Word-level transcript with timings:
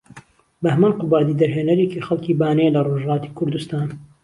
بەهمەن 0.63 0.93
قوبادی 1.01 1.37
دەرهێنەرێکی 1.41 2.05
خەڵکی 2.07 2.37
بانەیە 2.39 2.71
لە 2.75 2.81
رۆژهەڵاتی 2.87 3.33
کوردوستان 3.37 3.87